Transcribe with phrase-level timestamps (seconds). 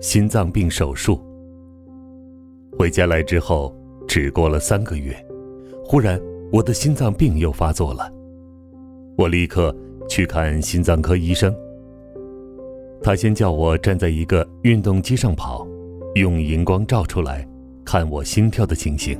[0.00, 1.20] 心脏病手术。
[2.78, 3.74] 回家来之后，
[4.08, 5.14] 只过了三个月，
[5.84, 6.18] 忽然
[6.50, 8.10] 我的心脏病又发作了。
[9.16, 9.76] 我立刻
[10.08, 11.54] 去看心脏科医生。
[13.02, 15.66] 他先叫我站在一个运动机上跑，
[16.14, 17.46] 用荧光照出来，
[17.84, 19.18] 看我心跳的情形。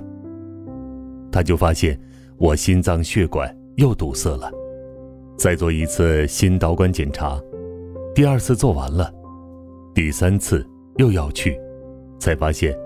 [1.31, 2.01] 他就发现
[2.39, 4.51] 我心脏血管又堵塞了，
[5.37, 7.39] 再做一次心导管检查。
[8.15, 9.12] 第二次做完了，
[9.95, 10.67] 第三次
[11.01, 11.59] 又要去，
[12.19, 12.77] 才发现，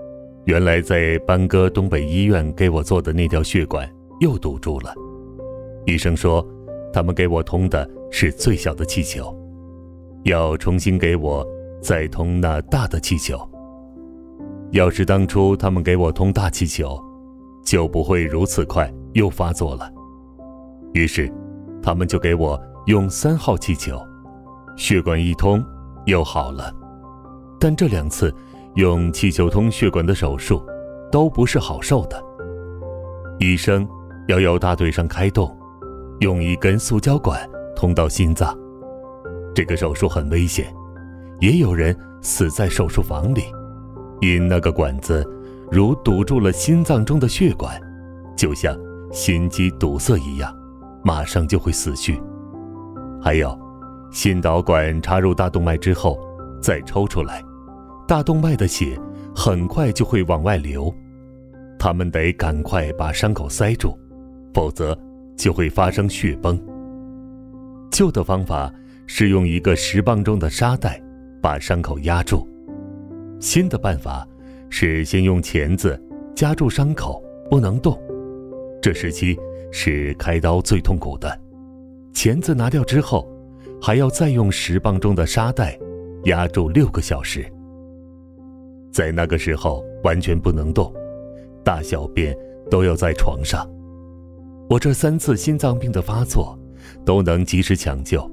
[0.45, 3.85] 原来在班戈东北医院给我做的那条血管
[4.21, 4.93] 又堵住了。
[5.85, 6.41] 医生说，
[6.93, 9.37] 他们给我通的是最小的气球，
[10.23, 11.45] 要重新给我
[11.81, 13.37] 再通那大的气球。
[14.71, 16.97] 要是当初他们给我通大气球，
[17.65, 19.91] 就不会如此快又发作了。
[20.93, 21.29] 于是，
[21.83, 24.01] 他们就给我用三号气球。
[24.77, 25.61] 血管一通，
[26.05, 26.73] 又好了。
[27.59, 28.33] 但这两次
[28.75, 30.63] 用气球通血管的手术，
[31.11, 32.21] 都不是好受的。
[33.39, 33.87] 医生
[34.27, 35.55] 要由大腿上开洞，
[36.19, 37.39] 用一根塑胶管
[37.75, 38.57] 通到心脏。
[39.53, 40.73] 这个手术很危险，
[41.39, 43.43] 也有人死在手术房里，
[44.21, 45.25] 因那个管子
[45.71, 47.79] 如堵住了心脏中的血管，
[48.35, 48.77] 就像
[49.11, 50.53] 心肌堵塞一样，
[51.03, 52.21] 马上就会死去。
[53.21, 53.57] 还有。
[54.11, 56.17] 心导管插入大动脉之后，
[56.65, 57.43] 再抽出来，
[58.07, 58.99] 大动脉的血
[59.35, 60.91] 很快就会往外流，
[61.77, 63.95] 他们得赶快把伤口塞住，
[64.51, 64.97] 否则
[65.37, 66.59] 就会发生血崩。
[67.91, 68.73] 旧的方法
[69.05, 70.99] 是用一个石棒中的沙袋
[71.39, 72.47] 把伤口压住，
[73.39, 74.27] 新的办法
[74.71, 76.01] 是先用钳子
[76.35, 77.95] 夹住伤口，不能动。
[78.81, 79.37] 这时期
[79.71, 81.39] 是开刀最痛苦的，
[82.11, 83.31] 钳子拿掉之后。
[83.81, 85.77] 还要再用石棒中的沙袋
[86.25, 87.45] 压住六个小时，
[88.91, 90.91] 在那个时候完全不能动，
[91.63, 92.35] 大小便
[92.69, 93.69] 都要在床上。
[94.67, 96.57] 我这三次心脏病的发作
[97.05, 98.27] 都能及时抢救，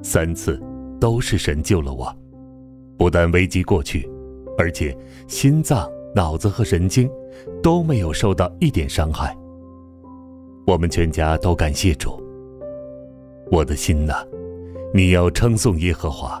[0.00, 0.60] 三次
[1.00, 2.14] 都是神救了我，
[2.96, 4.08] 不但危机过去，
[4.56, 4.96] 而且
[5.26, 7.10] 心脏、脑子和神经
[7.60, 9.36] 都没有受到一点伤害。
[10.68, 12.22] 我们全家都感谢主。
[13.50, 14.14] 我的心呐！
[14.94, 16.40] 你要称颂耶和华，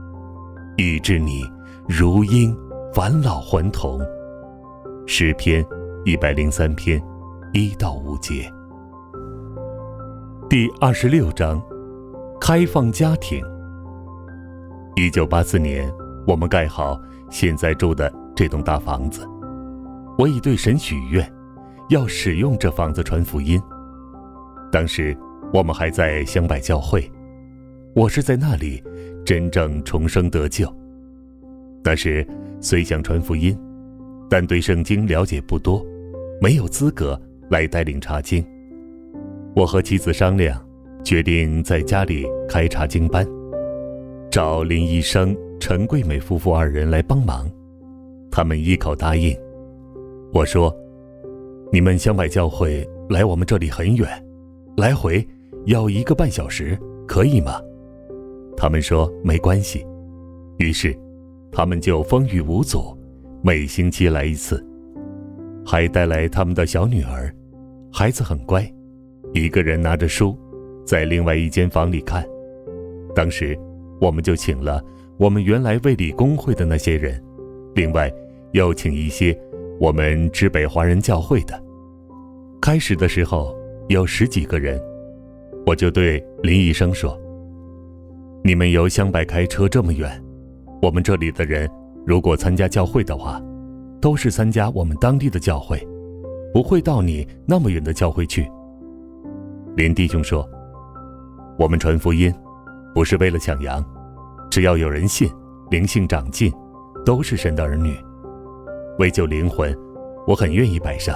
[0.77, 1.43] 以致你
[1.87, 2.57] 如婴
[2.93, 3.99] 返老还童。
[5.05, 5.65] 诗篇
[6.05, 7.01] 一百零三篇
[7.53, 8.51] 一到五节。
[10.49, 11.61] 第二十六章，
[12.39, 13.43] 开放家庭。
[14.95, 15.91] 一九八四年，
[16.27, 16.99] 我们盖好
[17.29, 19.27] 现在住的这栋大房子。
[20.17, 21.31] 我已对神许愿，
[21.89, 23.61] 要使用这房子传福音。
[24.71, 25.17] 当时。
[25.53, 27.11] 我们还在香柏教会，
[27.93, 28.81] 我是在那里
[29.25, 30.71] 真正重生得救。
[31.83, 32.25] 那时
[32.61, 33.57] 虽想传福音，
[34.29, 35.85] 但对圣经了解不多，
[36.39, 37.19] 没有资格
[37.49, 38.45] 来带领查经。
[39.53, 40.57] 我和妻子商量，
[41.03, 43.27] 决定在家里开查经班，
[44.29, 47.49] 找林医生、陈桂美夫妇二人来帮忙。
[48.31, 49.35] 他们一口答应。
[50.31, 50.73] 我说
[51.73, 54.07] ：“你们香柏教会来我们这里很远，
[54.77, 55.27] 来回。”
[55.65, 56.75] 要一个半小时，
[57.07, 57.61] 可以吗？
[58.61, 59.83] 他们说没关系。
[60.59, 60.95] 于是，
[61.51, 62.95] 他们就风雨无阻，
[63.41, 64.63] 每星期来一次，
[65.65, 67.33] 还带来他们的小女儿。
[67.91, 68.71] 孩子很乖，
[69.33, 70.37] 一个人拿着书，
[70.85, 72.23] 在另外一间房里看。
[73.15, 73.57] 当时，
[73.99, 74.79] 我们就请了
[75.17, 77.19] 我们原来卫理公会的那些人，
[77.73, 78.13] 另外
[78.51, 79.35] 又请一些
[79.79, 81.59] 我们知北华人教会的。
[82.61, 83.57] 开始的时候
[83.89, 84.79] 有十几个人。
[85.65, 87.19] 我就对林医生说
[88.43, 90.09] ：“你们由香柏开车这么远，
[90.81, 91.69] 我们这里的人
[92.07, 93.39] 如果参加教会的话，
[94.01, 95.79] 都是参加我们当地的教会，
[96.51, 98.49] 不会到你那么远的教会去。”
[99.77, 100.49] 林弟兄说
[101.59, 102.33] ：“我们传福音，
[102.95, 103.85] 不是为了抢羊，
[104.49, 105.29] 只要有人信，
[105.69, 106.51] 灵性长进，
[107.05, 107.95] 都是神的儿女。
[108.97, 109.71] 为救灵魂，
[110.25, 111.15] 我很愿意摆上。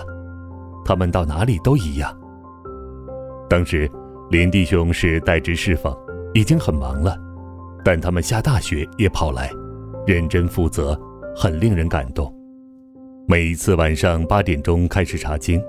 [0.85, 2.15] 他们到哪里都一样。”
[3.49, 3.89] 当时，
[4.29, 5.91] 林弟兄是代职侍奉，
[6.35, 7.17] 已经很忙了，
[7.81, 9.49] 但他们下大雪也跑来，
[10.05, 10.99] 认真负责，
[11.33, 12.31] 很令人感动。
[13.25, 15.63] 每一次晚上八点钟开始查经，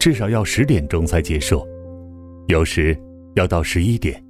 [0.00, 1.64] 至少要十点钟才结束。
[2.48, 2.98] 有时
[3.34, 4.20] 要到十一点，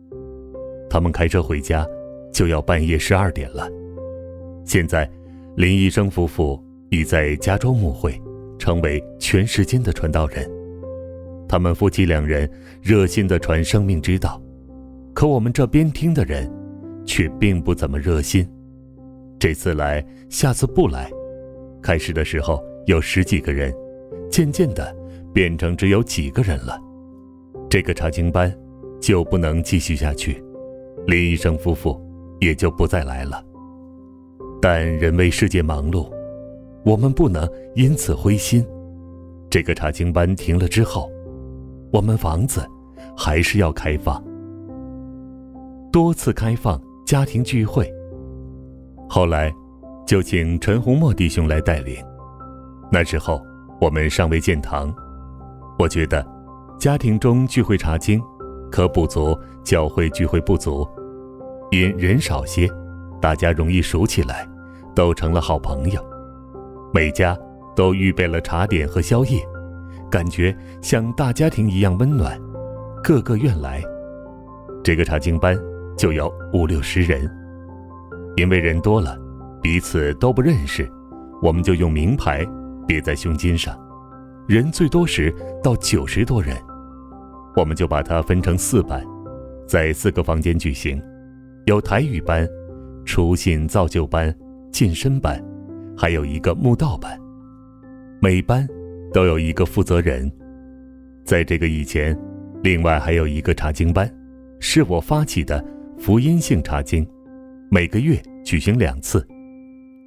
[0.91, 1.87] 他们开车回家
[2.31, 3.67] 就要半夜十二点了。
[4.67, 5.11] 现在，
[5.57, 8.21] 林医生夫妇已在加州牧会，
[8.59, 10.47] 成为全时间的传道人。
[11.49, 12.49] 他们夫妻两人
[12.83, 14.41] 热心地传生命之道，
[15.13, 16.51] 可我们这边听的人
[17.05, 18.49] 却并不怎么热心。
[19.39, 21.11] 这次来，下次不来。
[21.83, 23.75] 开始的时候有十几个人，
[24.31, 24.95] 渐渐的
[25.33, 26.79] 变成只有几个人了。
[27.69, 28.55] 这个查经班
[29.01, 30.43] 就不能继续下去，
[31.07, 31.99] 林医生夫妇
[32.41, 33.43] 也就不再来了。
[34.61, 36.11] 但人为世界忙碌，
[36.85, 38.65] 我们不能因此灰心。
[39.49, 41.11] 这个查经班停了之后，
[41.91, 42.61] 我们房子
[43.17, 44.23] 还是要开放，
[45.93, 47.91] 多次开放家庭聚会。
[49.09, 49.53] 后来
[50.07, 51.97] 就请陈洪墨弟兄来带领。
[52.91, 53.41] 那时候
[53.81, 54.95] 我们尚未建堂，
[55.79, 56.27] 我觉得。
[56.79, 58.19] 家庭中聚会查经，
[58.73, 60.89] 可补足教会聚会不足，
[61.71, 62.67] 因人少些，
[63.21, 64.49] 大家容易熟起来，
[64.95, 66.03] 都成了好朋友。
[66.91, 67.37] 每家
[67.77, 69.47] 都预备了茶点和宵夜，
[70.11, 72.41] 感觉像大家庭一样温暖。
[73.05, 73.83] 个个愿来，
[74.83, 75.55] 这个查经班
[75.97, 77.31] 就有五六十人。
[78.37, 79.19] 因为人多了，
[79.63, 80.89] 彼此都不认识，
[81.43, 82.47] 我们就用名牌
[82.87, 83.79] 别在胸襟上。
[84.49, 86.57] 人最多时到九十多人。
[87.57, 89.05] 我们就把它分成四班，
[89.67, 91.03] 在四个房间举行，
[91.67, 92.49] 有台语班、
[93.05, 94.35] 初信造就班、
[94.73, 95.45] 晋升班，
[95.97, 97.19] 还有一个慕道班。
[98.21, 98.67] 每班
[99.13, 100.31] 都有一个负责人。
[101.25, 102.17] 在这个以前，
[102.63, 104.09] 另外还有一个查经班，
[104.61, 105.63] 是我发起的
[106.01, 107.07] 福音性查经，
[107.69, 109.25] 每个月举行两次。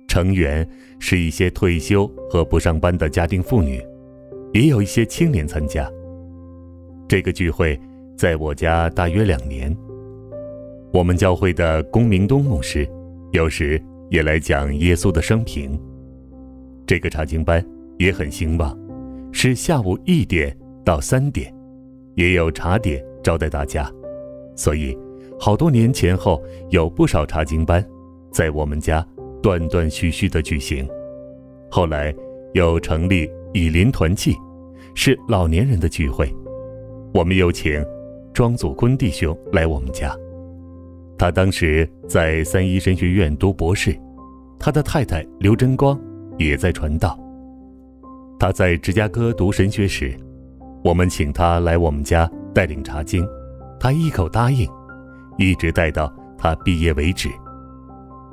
[0.07, 0.67] 成员
[0.97, 3.79] 是一些退休和不上班的家庭妇女，
[4.53, 5.87] 也有一些青年参加。
[7.07, 7.79] 这个聚会
[8.17, 9.75] 在我家大约两年。
[10.91, 12.89] 我们教会的龚明东牧师
[13.31, 13.79] 有时
[14.09, 15.79] 也来讲耶稣的生平。
[16.87, 17.63] 这个查经班
[17.99, 18.75] 也很兴旺，
[19.31, 21.53] 是下午一点到三点，
[22.15, 23.87] 也有茶点招待大家。
[24.55, 24.97] 所以，
[25.43, 27.85] 好多年前后有不少查经班
[28.31, 29.05] 在我们家
[29.41, 30.87] 断断续续的举行。
[31.69, 32.15] 后来
[32.53, 34.33] 又成立以林团契，
[34.95, 36.33] 是老年人的聚会。
[37.13, 37.85] 我们又请
[38.33, 40.15] 庄祖坤弟兄来我们家，
[41.17, 43.93] 他当时在三一神学院读博士，
[44.57, 45.99] 他的太太刘真光
[46.37, 47.19] 也在传道。
[48.39, 50.15] 他在芝加哥读神学时，
[50.85, 53.27] 我们请他来我们家带领查经，
[53.77, 54.65] 他一口答应，
[55.37, 57.29] 一直带到他毕业为止。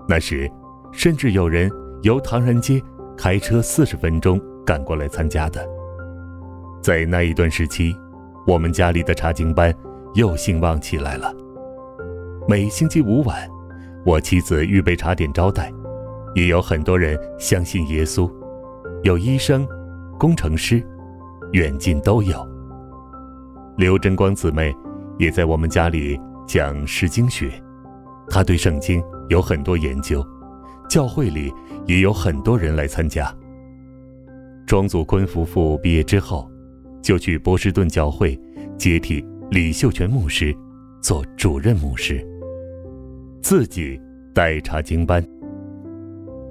[0.08, 0.50] 那时，
[0.92, 1.70] 甚至有人
[2.02, 2.82] 由唐人街
[3.16, 5.66] 开车四十分钟赶过来参加的。
[6.82, 7.94] 在那一段时期。
[8.46, 9.72] 我们家里的查经班
[10.14, 11.32] 又兴旺起来了。
[12.48, 13.48] 每星期五晚，
[14.04, 15.70] 我妻子预备茶点招待，
[16.34, 18.28] 也有很多人相信耶稣，
[19.02, 19.68] 有医生、
[20.18, 20.82] 工程师，
[21.52, 22.48] 远近都有。
[23.76, 24.74] 刘真光姊妹
[25.18, 26.18] 也在我们家里
[26.52, 27.48] 讲诗经学，
[28.28, 30.20] 他对圣经有很多研究，
[30.88, 31.48] 教会里
[31.86, 33.32] 也有很多人来参加。
[34.66, 36.50] 庄祖坤夫妇毕业之后。
[37.02, 38.38] 就去波士顿教会
[38.76, 40.54] 接替李秀全牧师
[41.00, 42.22] 做主任牧师，
[43.42, 43.98] 自己
[44.34, 45.26] 带查经班。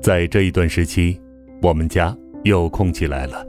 [0.02, 1.22] 在这一段时期，
[1.62, 3.46] 我们家又空起来了。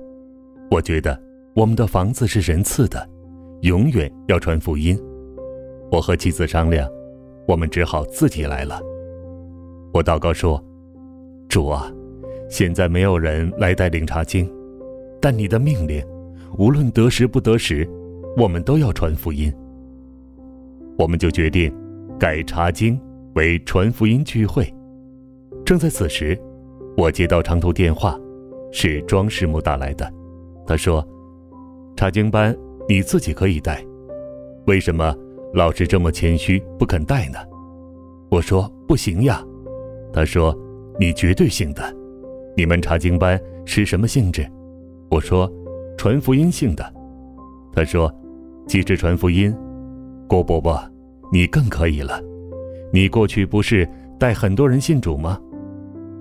[0.70, 1.18] 我觉得
[1.54, 3.08] 我们的房子是神赐的，
[3.62, 4.94] 永远要传福音。
[5.90, 6.88] 我和妻子商量，
[7.46, 8.80] 我们只好自己来了。
[9.92, 10.62] 我祷告说
[11.48, 11.92] ：“主啊，
[12.48, 14.50] 现在没有人来带领查经，
[15.20, 16.02] 但你的命令。”
[16.58, 17.88] 无论得时不得时，
[18.36, 19.52] 我们都要传福音。
[20.98, 21.72] 我们就决定
[22.18, 23.00] 改查经
[23.34, 24.72] 为传福音聚会。
[25.64, 26.36] 正在此时，
[26.96, 28.18] 我接到长途电话，
[28.72, 30.12] 是庄师母打来的。
[30.66, 31.06] 他说
[31.96, 32.54] ：“查经班
[32.88, 33.82] 你自己可以带，
[34.66, 35.14] 为什么
[35.52, 37.38] 老是这么谦虚不肯带呢？”
[38.30, 39.44] 我说：“不行呀。”
[40.12, 40.56] 他说
[40.98, 41.82] ：“你绝对行的。
[42.56, 44.46] 你们查经班是什么性质？
[45.10, 45.50] 我说，
[45.96, 46.94] 传福音性的。
[47.72, 48.12] 他说，
[48.66, 49.54] 既是传福音，
[50.28, 50.80] 郭伯伯，
[51.32, 52.20] 你更可以了。
[52.92, 53.88] 你过去不是
[54.18, 55.38] 带很多人信主吗？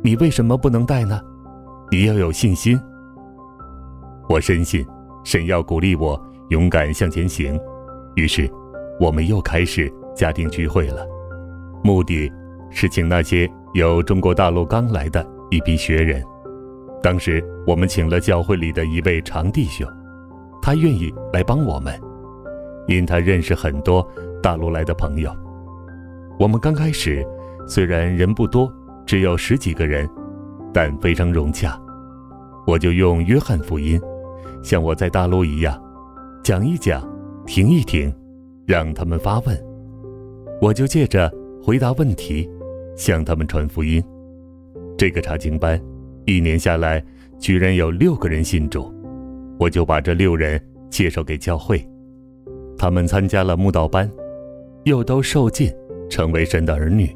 [0.03, 1.19] 你为什么不能带呢？
[1.91, 2.79] 你要有信心。
[4.29, 4.86] 我深信，
[5.24, 6.19] 神要鼓励我
[6.50, 7.59] 勇敢向前行。
[8.15, 8.50] 于是，
[9.00, 11.08] 我们又开始家庭聚会了，
[11.82, 12.29] 目的
[12.70, 16.22] 是请那些由中国大陆刚来的一批学人。
[17.01, 19.88] 当时我们请了教会里的一位长弟兄，
[20.62, 21.98] 他愿意来帮我们，
[22.88, 24.06] 因他认识很多
[24.44, 25.34] 大陆来的朋友。
[26.38, 27.25] 我们刚开始
[27.65, 28.70] 虽然人不多，
[29.06, 30.10] 只有十几个人，
[30.74, 31.79] 但非常融洽。
[32.68, 34.00] 我就用约翰福音，
[34.62, 35.82] 像我在大陆一样，
[36.44, 37.01] 讲一讲，
[37.46, 38.13] 停一停，
[38.69, 39.65] 让他们发问。
[40.61, 42.47] 我就借着回答问题，
[42.95, 44.03] 向他们传福音。
[44.95, 45.81] 这个查经班。
[46.25, 47.03] 一年下来，
[47.39, 48.93] 居然有六个人信主，
[49.57, 50.61] 我就把这六人
[50.91, 51.83] 介绍给教会，
[52.77, 54.07] 他们参加了慕道班，
[54.83, 55.73] 又都受尽，
[56.07, 57.09] 成为神的儿女。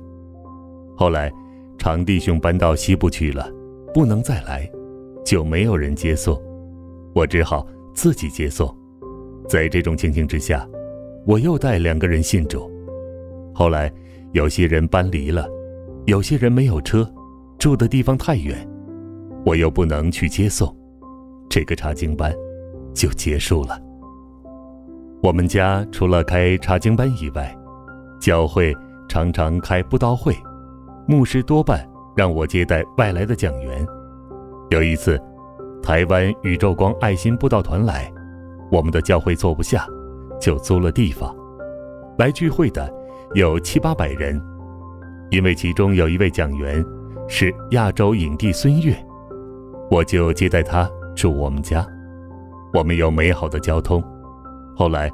[0.98, 1.32] 后来，
[1.78, 3.48] 长弟兄搬到西部去了，
[3.94, 4.68] 不能再来，
[5.24, 6.42] 就没有人接送，
[7.14, 8.76] 我只好自己接送。
[9.48, 10.68] 在这种情形之下，
[11.26, 12.70] 我又带两个人信主。
[13.54, 13.92] 后来，
[14.32, 15.48] 有些人搬离了，
[16.06, 17.10] 有些人没有车，
[17.58, 18.68] 住的地方太远。
[19.46, 20.74] 我又不能去接送，
[21.50, 22.34] 这个查经班
[22.94, 23.80] 就结束了。
[25.22, 27.56] 我们家除了开查经班以外，
[28.20, 28.76] 教会
[29.08, 30.36] 常常开布道会，
[31.08, 33.86] 牧师多半让我接待外来的讲员。
[34.70, 35.22] 有一次，
[35.82, 38.12] 台湾宇宙光爱心布道团来，
[38.72, 39.86] 我们的教会坐不下，
[40.44, 41.34] 就租了地方。
[42.18, 42.94] 来聚会的
[43.34, 44.40] 有七八百人，
[45.32, 46.84] 因为其中有一位讲员
[47.30, 48.94] 是亚洲影帝孙悦。
[49.90, 51.88] 我就接待他住我们家，
[52.74, 54.04] 我们有美好的交通。
[54.76, 55.10] 后来，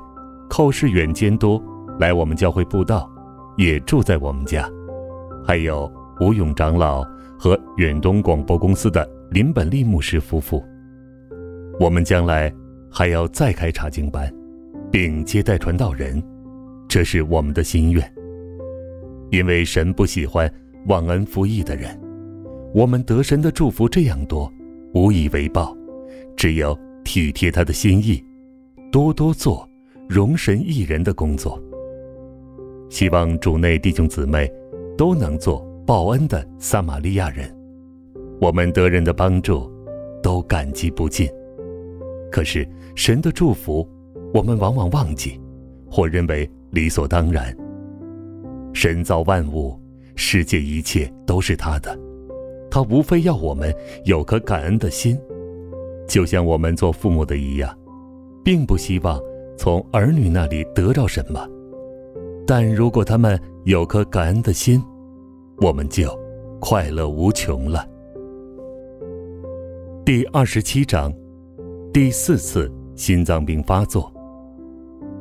[0.49, 1.61] 寇世远监督
[1.99, 3.07] 来我们教会布道，
[3.55, 4.67] 也住在我们家。
[5.45, 7.03] 还有吴勇长老
[7.37, 10.63] 和远东广播公司的林本利牧师夫妇。
[11.79, 12.51] 我们将来
[12.89, 14.33] 还要再开查经班，
[14.91, 16.21] 并接待传道人，
[16.87, 18.13] 这是我们的心愿。
[19.31, 20.51] 因为神不喜欢
[20.87, 21.99] 忘恩负义的人，
[22.73, 24.51] 我们得神的祝福这样多。
[24.95, 25.77] 无以为报，
[26.35, 28.23] 只有体贴他的心意，
[28.91, 29.69] 多多做
[30.07, 31.61] 容神益人的工作。
[32.89, 34.51] 希望主内弟兄姊妹
[34.97, 37.55] 都能做报恩的撒玛利亚人。
[38.41, 39.71] 我们得人的帮助，
[40.23, 41.29] 都感激不尽。
[42.31, 43.87] 可是神的祝福，
[44.33, 45.39] 我们往往忘记，
[45.89, 47.55] 或认为理所当然。
[48.73, 49.77] 神造万物，
[50.15, 51.97] 世界一切都是他的。
[52.69, 53.73] 他无非要我们
[54.05, 55.19] 有颗感恩的心，
[56.07, 57.75] 就像我们做父母的一样，
[58.43, 59.19] 并不希望
[59.57, 61.47] 从儿女那里得到什么。
[62.45, 64.81] 但如果他们有颗感恩的心，
[65.57, 66.15] 我们就
[66.59, 67.87] 快乐无穷了。
[70.05, 71.11] 第二十七章，
[71.91, 74.11] 第四次心脏病发作。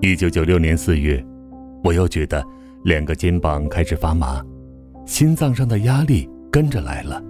[0.00, 1.24] 一九九六年四月，
[1.82, 2.44] 我又觉得
[2.84, 4.40] 两个肩膀开始发麻，
[5.04, 7.20] 心脏上的压力跟着来了。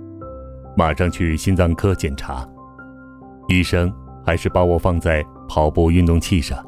[0.77, 2.47] 马上去心脏科检查，
[3.49, 3.91] 医生
[4.23, 6.63] 还是把我放在跑步运动器上，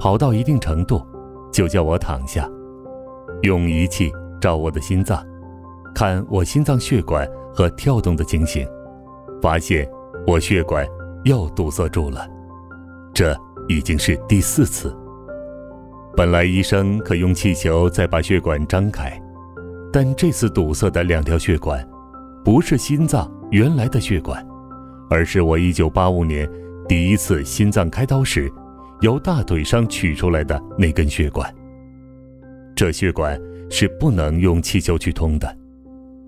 [0.00, 1.00] 跑到一定程度，
[1.52, 2.50] 就叫我躺下，
[3.42, 4.10] 用仪器
[4.40, 5.24] 照我的心脏，
[5.94, 7.24] 看我心脏血管
[7.54, 8.66] 和跳动的情形，
[9.40, 9.88] 发现
[10.26, 10.84] 我血管
[11.22, 12.28] 又堵塞住了，
[13.14, 13.32] 这
[13.68, 14.92] 已经是第四次。
[16.16, 19.12] 本来医生可用气球再把血管张开，
[19.92, 21.86] 但这次堵塞的两条血管，
[22.42, 23.30] 不是心脏。
[23.50, 24.44] 原来的血管，
[25.10, 26.50] 而是我一九八五年
[26.88, 28.50] 第一次心脏开刀时
[29.02, 31.54] 由大腿上取出来的那根血管。
[32.74, 33.38] 这血管
[33.70, 35.56] 是不能用气球去通的，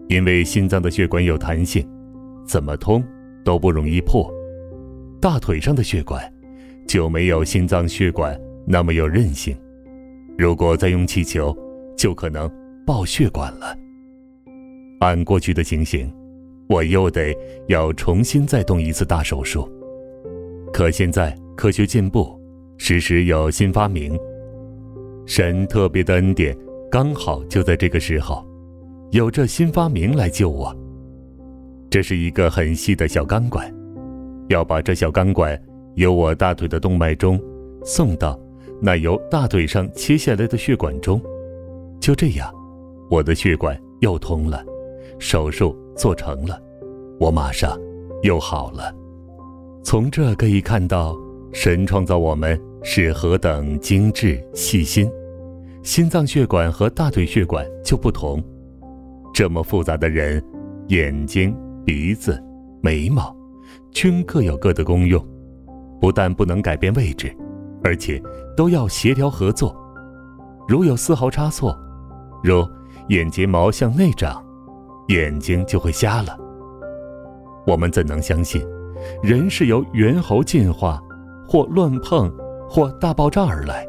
[0.09, 1.85] 因为心脏的血管有弹性，
[2.47, 3.03] 怎么通
[3.43, 4.31] 都不容易破。
[5.19, 6.23] 大腿上的血管
[6.87, 9.57] 就没有心脏血管那么有韧性，
[10.39, 11.55] 如果再用气球，
[11.97, 12.49] 就可能
[12.87, 13.77] 爆血管了。
[15.01, 16.11] 按过去的情形。
[16.69, 17.35] 我又得
[17.69, 19.67] 要重新再动一次大手术，
[20.71, 22.39] 可现在科学进步，
[22.77, 24.15] 时时有新发明。
[25.25, 26.55] 神特别的恩典
[26.91, 28.47] 刚好就在这个时候，
[29.13, 30.77] 有这新发明来救我。
[31.89, 33.75] 这是一个很细的小钢管，
[34.51, 35.59] 要把这小钢管
[35.95, 37.41] 由我大腿的动脉中
[37.83, 38.39] 送到
[38.81, 41.21] 那由大腿上切下来的血管中，
[42.01, 42.53] 就这样，
[43.11, 44.65] 我的血管又通了，
[45.19, 45.77] 手术。
[45.99, 46.63] 做成了，
[47.19, 47.77] 我马上
[48.23, 48.95] 又好了。
[49.83, 51.19] 从这可以看到，
[51.53, 55.11] 神创造我们是何等精致细心。
[55.83, 58.41] 心脏血管和大腿血管就不同，
[59.35, 60.41] 这么复杂的人，
[60.87, 61.53] 眼睛、
[61.85, 62.41] 鼻子、
[62.81, 63.37] 眉毛，
[63.91, 65.21] 均各有各的功用，
[66.01, 67.37] 不但不能改变位置，
[67.83, 68.23] 而且
[68.57, 69.75] 都要协调合作。
[70.67, 71.79] 如有丝毫差错，
[72.43, 72.67] 如
[73.09, 74.45] 眼睫毛向内长，
[75.09, 76.37] 眼睛就会瞎了。
[77.67, 78.67] 我们怎能相信，
[79.23, 81.03] 人是由猿猴进化，
[81.47, 82.31] 或乱碰，
[82.69, 83.87] 或大爆炸而来？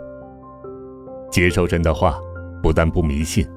[1.31, 2.17] 接受神的话，
[2.63, 3.48] 不但不迷信，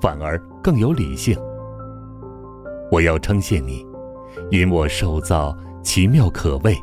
[0.00, 1.38] 反而更有理性。
[2.90, 3.86] 我要称谢你，
[4.50, 6.74] 因我受造奇妙可畏，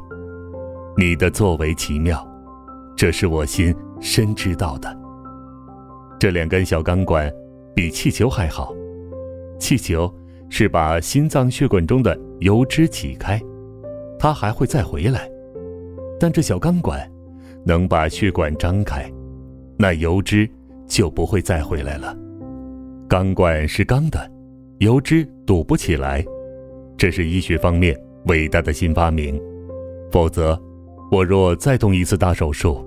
[0.95, 2.25] 你的作为奇妙，
[2.97, 4.97] 这是我心深知道的。
[6.19, 7.31] 这两根小钢管
[7.75, 8.73] 比气球还好，
[9.59, 10.11] 气球
[10.49, 13.39] 是把心脏血管中的油脂挤开，
[14.17, 15.29] 它还会再回来，
[16.19, 17.07] 但这小钢管
[17.63, 19.07] 能把血管张开。
[19.77, 20.49] 那油脂
[20.87, 22.17] 就不会再回来了。
[23.07, 24.19] 钢管是钢的，
[24.79, 26.25] 油脂堵不起来，
[26.97, 29.39] 这是医学方面伟大的新发明。
[30.11, 30.59] 否则，
[31.11, 32.83] 我若再动一次大手术，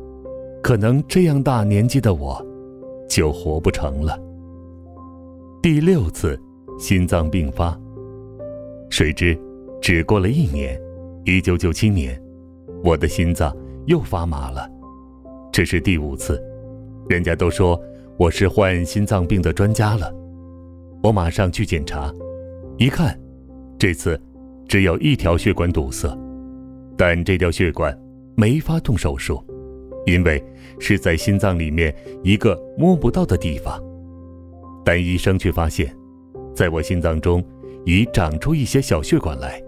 [0.62, 2.44] 可能这样大年纪的我，
[3.08, 4.18] 就活不成了。
[5.62, 6.40] 第六次
[6.78, 7.78] 心脏病发，
[8.90, 9.38] 谁知
[9.80, 10.80] 只过了一年，
[11.24, 12.20] 一九九七年，
[12.84, 13.54] 我的心脏
[13.86, 14.70] 又发麻了，
[15.50, 16.42] 这是第五次。
[17.08, 17.80] 人家都说
[18.16, 20.14] 我是患心脏病的专家了，
[21.02, 22.12] 我马上去检查，
[22.78, 23.18] 一看，
[23.78, 24.20] 这次
[24.68, 26.16] 只有一条血管堵塞，
[26.96, 27.98] 但这条血管
[28.36, 29.42] 没法动手术，
[30.06, 30.42] 因为
[30.78, 33.82] 是在心脏里面一个摸不到的地方。
[34.84, 35.94] 但医生却发现，
[36.54, 37.44] 在我心脏中
[37.84, 39.62] 已长出一些小血管来，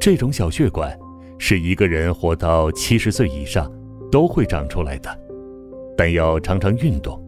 [0.00, 0.98] 这种小血管
[1.38, 3.70] 是一个人活到七十岁以上
[4.10, 5.18] 都会长出来的。
[5.96, 7.22] 但要常常运动，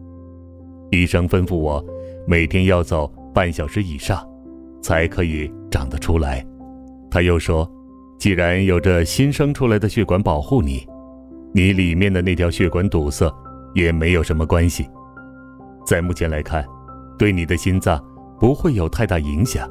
[0.91, 1.85] 医生吩咐我
[2.25, 4.27] 每天要走半小时以上，
[4.81, 6.43] 才可以长得出来。
[7.11, 7.71] 他又说，
[8.17, 10.85] 既然有着新生出来的血管保护你，
[11.55, 13.33] 你里面的那条血管堵塞
[13.73, 14.85] 也没有什么关系。
[15.85, 16.65] 在目前来看，
[17.17, 17.97] 对你的心脏
[18.37, 19.65] 不会有太大影响。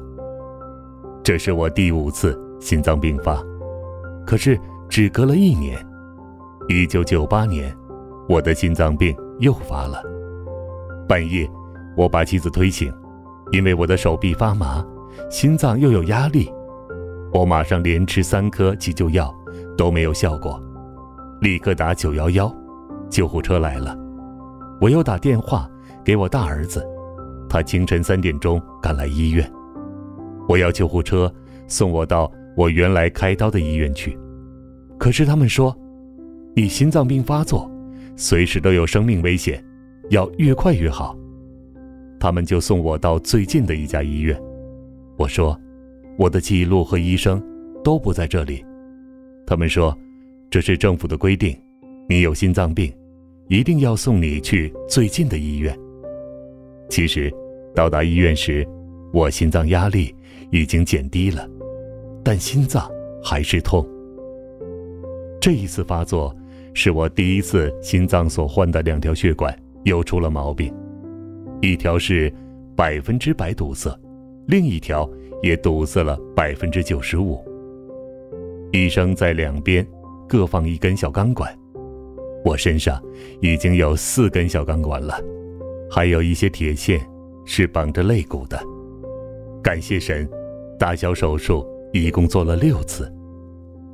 [1.23, 3.39] 这是我第五次心脏病发，
[4.25, 5.77] 可是只隔了一年，
[6.67, 7.71] 一九九八年。
[8.27, 10.01] 我的心脏病又发了。
[11.07, 11.47] 半夜，
[11.95, 12.91] 我把妻子推醒，
[13.51, 14.83] 因为我的手臂发麻，
[15.29, 16.51] 心脏又有压力。
[17.31, 19.31] 我马上连吃三颗急救药，
[19.77, 20.59] 都没有效果，
[21.45, 22.51] 立刻打九幺幺，
[23.07, 23.95] 救护车来了。
[24.81, 25.69] 我又打电话
[26.03, 26.83] 给我大儿子，
[27.47, 29.47] 他清晨三点钟赶来医院。
[30.49, 31.31] 我要救护车
[31.67, 34.17] 送我到我原来开刀的医院去，
[34.97, 35.77] 可是他们说，
[36.55, 37.69] 你心脏病发作。
[38.15, 39.63] 随时都有生命危险，
[40.09, 41.15] 要越快越好。
[42.19, 44.35] 他们就送我到最近的一家医院。
[45.15, 45.55] 我说，
[46.17, 47.39] 我的记录和医生
[47.83, 48.65] 都不在这里。
[49.45, 49.95] 他们说，
[50.55, 51.53] 这是政府的规定，
[52.07, 52.89] 你有心脏病，
[53.49, 55.77] 一定要送你去最近的医院。
[56.89, 57.29] 其实，
[57.75, 58.65] 到达医院时，
[59.11, 60.15] 我心脏压力
[60.51, 61.45] 已经减低了，
[62.23, 62.89] 但心脏
[63.21, 63.85] 还是痛。
[65.41, 66.33] 这一次发作。
[66.73, 70.73] 是我第一次心脏所患的两条血管又出了毛病，
[71.61, 72.33] 一条是
[72.77, 73.93] 百分之百堵塞，
[74.47, 75.09] 另一条
[75.43, 77.43] 也堵塞了百分之九十五。
[78.71, 79.85] 医生在两边
[80.27, 81.55] 各放一根小钢管，
[82.43, 83.01] 我身上
[83.41, 85.19] 已经有四根小钢管了，
[85.89, 86.99] 还有一些铁线
[87.45, 88.59] 是绑着肋骨的。
[89.63, 90.29] 感谢神，
[90.79, 93.11] 大小手术一共做了六次，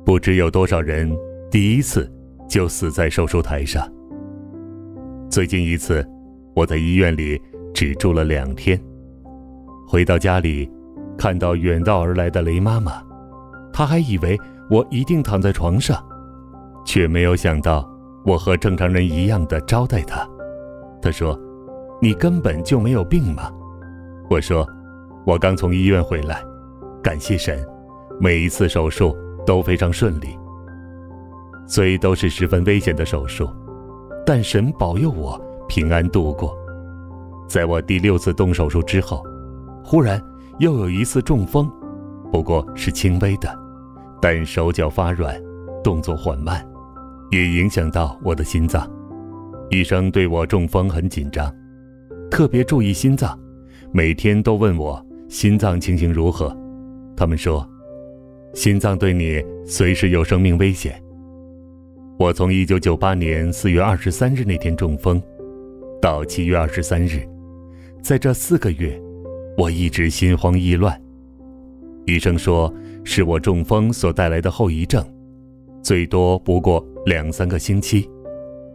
[0.04, 1.10] 不知有多少人
[1.50, 2.10] 第一次。
[2.48, 3.90] 就死在手术台上。
[5.30, 6.06] 最近一次，
[6.54, 7.40] 我在医院里
[7.72, 8.78] 只住了两天。
[9.88, 10.70] 回到家里，
[11.16, 13.02] 看到远道而来的雷妈妈，
[13.72, 15.98] 她还以为我一定躺在床上，
[16.84, 17.88] 却没有想到
[18.24, 20.28] 我和正常人一样的招待他。
[21.00, 21.38] 他说
[22.00, 23.50] ：“你根本就没有病吗？”
[24.30, 24.66] 我说
[25.26, 26.42] ：“我刚从医院回来，
[27.02, 27.64] 感谢神，
[28.20, 30.38] 每一次手术都非常顺利。”
[31.66, 33.48] 虽都是十分危险的手术，
[34.26, 36.56] 但神保佑我平安度过。
[37.48, 39.24] 在我第六次动手术之后，
[39.82, 40.22] 忽然
[40.58, 41.70] 又有一次中风，
[42.30, 43.58] 不过是轻微的，
[44.20, 45.40] 但手脚发软，
[45.82, 46.66] 动作缓慢，
[47.32, 48.88] 也影响到我的心脏。
[49.70, 51.50] 医生对我中风很紧张，
[52.30, 53.36] 特别注意心脏，
[53.90, 56.54] 每天都问我心脏情形如何。
[57.16, 57.66] 他们说，
[58.52, 61.02] 心脏对你随时有生命危险。
[62.18, 65.20] 我从一九九八年四月二十三日那天中风，
[66.02, 67.26] 到七月二十三日，
[68.02, 69.00] 在这四个月，
[69.56, 71.00] 我一直心慌意乱。
[72.04, 72.70] 医生说
[73.04, 75.02] 是我中风所带来的后遗症，
[75.82, 78.08] 最多不过两三个星期。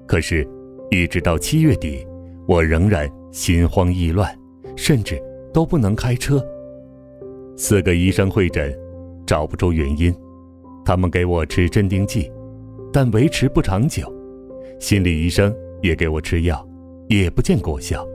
[0.06, 0.48] 可是，
[0.90, 2.06] 一直到七月底，
[2.48, 4.34] 我仍然心慌意乱，
[4.76, 5.22] 甚至
[5.54, 6.44] 都不能开车。
[7.56, 8.74] 四个医生会诊，
[9.26, 10.14] 找不出原因。
[10.86, 12.32] 他们给我吃镇定剂，
[12.94, 14.12] 但维持不长久。
[14.80, 16.66] 心理医生也给我吃药，
[17.08, 18.08] 也不见果效。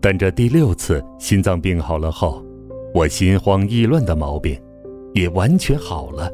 [0.00, 2.44] 但这第六次心脏病好了后，
[2.94, 4.56] 我心慌意乱的毛病
[5.14, 6.30] 也完全好了。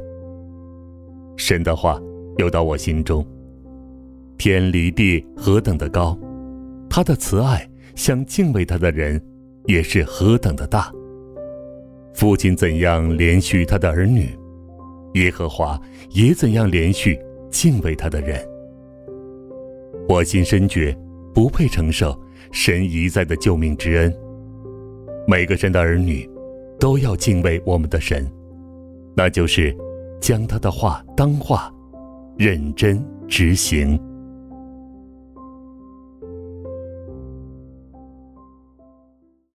[1.36, 1.98] 神的话
[2.40, 3.22] 流到我心中。
[4.38, 6.18] 天离地何等的高，
[6.88, 9.22] 他的慈爱向敬畏他的人
[9.66, 10.90] 也是何等的大。
[12.14, 14.34] 父亲怎样连续他的儿女，
[15.16, 15.78] 耶和华
[16.12, 18.42] 也怎样连续敬畏他的人。
[20.08, 20.96] 我心深觉
[21.34, 22.18] 不配承受
[22.52, 24.16] 神一再的救命之恩。
[25.26, 26.26] 每个神的儿女
[26.78, 28.26] 都要敬畏我们的神，
[29.14, 29.76] 那就是
[30.22, 31.70] 将他的话当话，
[32.36, 34.09] 认真执行。